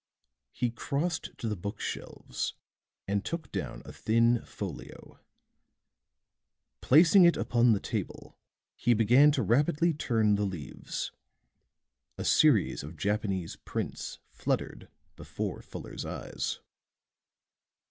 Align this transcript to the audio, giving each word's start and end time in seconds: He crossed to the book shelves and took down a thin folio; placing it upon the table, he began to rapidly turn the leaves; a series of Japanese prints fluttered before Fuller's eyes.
He 0.51 0.71
crossed 0.71 1.29
to 1.37 1.47
the 1.47 1.55
book 1.55 1.79
shelves 1.79 2.55
and 3.07 3.23
took 3.23 3.51
down 3.51 3.83
a 3.85 3.93
thin 3.93 4.43
folio; 4.45 5.19
placing 6.81 7.23
it 7.23 7.37
upon 7.37 7.73
the 7.73 7.79
table, 7.79 8.35
he 8.75 8.95
began 8.95 9.31
to 9.33 9.43
rapidly 9.43 9.93
turn 9.93 10.37
the 10.37 10.45
leaves; 10.45 11.11
a 12.17 12.25
series 12.25 12.81
of 12.81 12.97
Japanese 12.97 13.57
prints 13.57 14.17
fluttered 14.31 14.89
before 15.15 15.61
Fuller's 15.61 16.03
eyes. 16.03 16.61